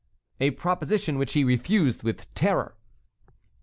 [0.39, 2.75] "A proposition which he refused with terror."